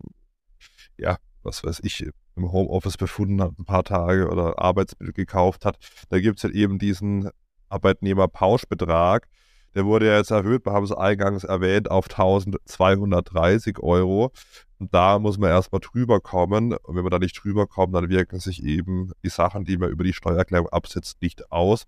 [0.97, 5.79] ja, was weiß ich, im Homeoffice befunden hat, ein paar Tage oder Arbeitsmittel gekauft hat,
[6.11, 7.31] da gibt es ja eben diesen
[7.69, 9.27] Arbeitnehmerpauschbetrag.
[9.75, 14.33] Der wurde ja jetzt erhöht, wir haben es eingangs erwähnt, auf 1230 Euro.
[14.79, 16.73] Und da muss man erstmal drüber kommen.
[16.73, 19.91] Und wenn man da nicht drüber kommt, dann wirken sich eben die Sachen, die man
[19.91, 21.85] über die Steuererklärung absetzt, nicht aus.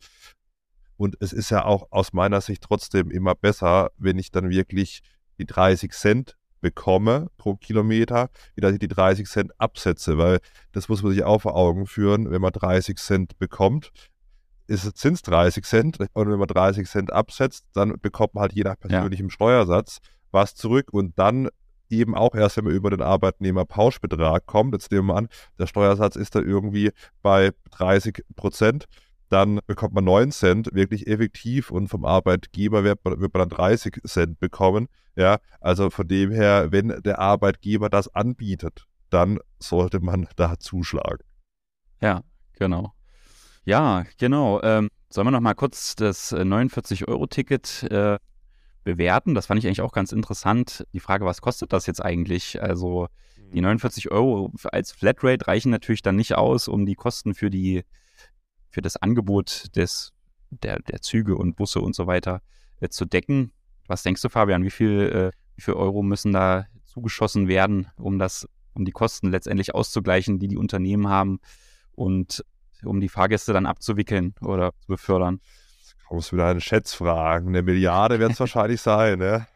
[0.98, 5.00] Und es ist ja auch aus meiner Sicht trotzdem immer besser, wenn ich dann wirklich
[5.38, 10.38] die 30 Cent bekomme pro Kilometer, wie dass ich die 30 Cent absetze, weil
[10.72, 13.92] das muss man sich auch vor Augen führen, wenn man 30 Cent bekommt,
[14.66, 15.98] sind es 30 Cent.
[16.12, 19.32] Und wenn man 30 Cent absetzt, dann bekommt man halt je nach persönlichem ja.
[19.32, 19.98] Steuersatz
[20.30, 20.92] was zurück.
[20.92, 21.48] Und dann
[21.90, 26.16] eben auch erst, wenn man über den Arbeitnehmerpauschbetrag kommt, jetzt nehmen wir an, der Steuersatz
[26.16, 26.90] ist da irgendwie
[27.22, 28.86] bei 30 Prozent,
[29.28, 33.56] dann bekommt man 9 Cent wirklich effektiv und vom Arbeitgeber wird man, wird man dann
[33.56, 34.88] 30 Cent bekommen.
[35.16, 41.24] Ja, also von dem her, wenn der Arbeitgeber das anbietet, dann sollte man da zuschlagen.
[42.00, 42.92] Ja, genau.
[43.64, 44.62] Ja, genau.
[44.62, 48.18] Ähm, sollen wir noch mal kurz das 49-Euro-Ticket äh, äh,
[48.84, 49.34] bewerten?
[49.34, 50.86] Das fand ich eigentlich auch ganz interessant.
[50.92, 52.62] Die Frage, was kostet das jetzt eigentlich?
[52.62, 53.08] Also
[53.52, 54.12] die 49 mhm.
[54.12, 57.84] Euro als Flatrate reichen natürlich dann nicht aus, um die Kosten für die
[58.70, 60.12] für das Angebot des
[60.50, 62.42] der, der Züge und Busse und so weiter
[62.80, 63.52] äh, zu decken.
[63.86, 64.64] Was denkst du, Fabian?
[64.64, 69.30] Wie viel, äh, wie viel Euro müssen da zugeschossen werden, um das, um die Kosten
[69.30, 71.40] letztendlich auszugleichen, die die Unternehmen haben?
[71.92, 72.44] Und
[72.84, 75.40] um die Fahrgäste dann abzuwickeln oder zu befördern.
[76.06, 77.48] Kommst du wieder eine Schätzfragen.
[77.48, 79.46] Eine Milliarde wird es wahrscheinlich sein, ne?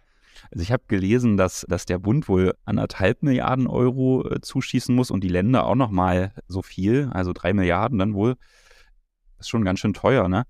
[0.51, 5.11] Also ich habe gelesen, dass, dass der Bund wohl anderthalb Milliarden Euro äh, zuschießen muss
[5.11, 8.37] und die Länder auch nochmal so viel, also drei Milliarden dann wohl.
[9.43, 10.45] Ist schon ganz schön teuer, ne?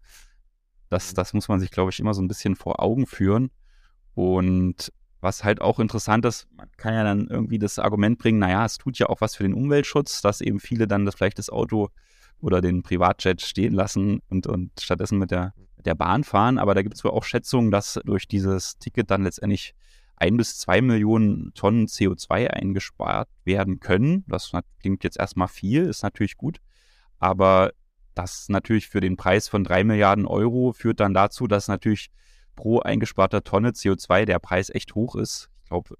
[0.90, 3.50] Das, das muss man sich, glaube ich, immer so ein bisschen vor Augen führen.
[4.14, 8.66] Und was halt auch interessant ist, man kann ja dann irgendwie das Argument bringen, naja,
[8.66, 11.48] es tut ja auch was für den Umweltschutz, dass eben viele dann das vielleicht das
[11.48, 11.88] Auto
[12.40, 16.58] oder den Privatjet stehen lassen und, und stattdessen mit der, mit der Bahn fahren.
[16.58, 19.74] Aber da gibt es wohl auch Schätzungen, dass durch dieses Ticket dann letztendlich
[20.16, 24.24] ein bis zwei Millionen Tonnen CO2 eingespart werden können.
[24.28, 26.58] Das klingt jetzt erstmal viel, ist natürlich gut.
[27.18, 27.72] Aber
[28.14, 32.10] das natürlich für den Preis von drei Milliarden Euro führt dann dazu, dass natürlich
[32.56, 35.48] pro eingesparter Tonne CO2 der Preis echt hoch ist.
[35.62, 35.96] Ich glaube,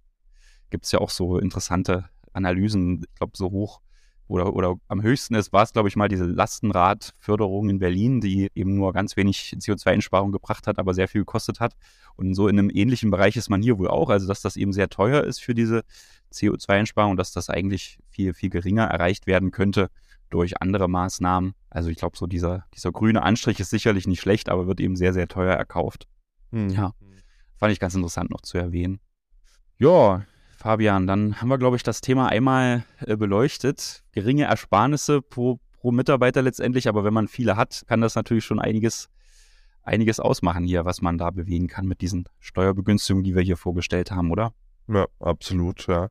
[0.71, 3.05] gibt es ja auch so interessante Analysen.
[3.05, 3.81] Ich glaube, so hoch
[4.29, 8.51] oder, oder am höchsten ist, war es, glaube ich, mal diese Lastenradförderung in Berlin, die
[8.55, 11.75] eben nur ganz wenig CO2-Einsparung gebracht hat, aber sehr viel gekostet hat.
[12.17, 14.73] Und so in einem ähnlichen Bereich ist man hier wohl auch, also dass das eben
[14.73, 15.85] sehr teuer ist für diese
[16.33, 19.91] CO2-Einsparung, dass das eigentlich viel, viel geringer erreicht werden könnte
[20.33, 21.55] durch andere Maßnahmen.
[21.71, 24.97] Also ich glaube, so dieser, dieser grüne Anstrich ist sicherlich nicht schlecht, aber wird eben
[24.97, 26.09] sehr, sehr teuer erkauft.
[26.51, 26.71] Mhm.
[26.71, 26.93] Ja,
[27.57, 29.01] fand ich ganz interessant noch zu erwähnen.
[29.79, 30.25] Ja,
[30.57, 34.05] Fabian, dann haben wir, glaube ich, das Thema einmal äh, beleuchtet.
[34.13, 38.61] Geringe Ersparnisse pro, pro Mitarbeiter letztendlich, aber wenn man viele hat, kann das natürlich schon
[38.61, 39.11] einiges,
[39.83, 44.13] einiges ausmachen hier, was man da bewegen kann mit diesen Steuerbegünstigungen, die wir hier vorgestellt
[44.13, 44.55] haben, oder?
[44.87, 46.09] Ja, absolut, ja.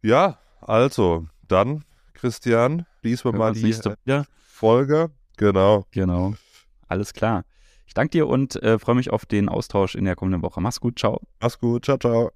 [0.00, 1.84] Ja, also, dann,
[2.24, 5.10] Christian, lies wir mal die äh, Folge.
[5.36, 5.84] Genau.
[5.90, 6.32] Genau.
[6.88, 7.44] Alles klar.
[7.86, 10.62] Ich danke dir und äh, freue mich auf den Austausch in der kommenden Woche.
[10.62, 11.20] Mach's gut, ciao.
[11.42, 12.30] Mach's gut, ciao, ciao.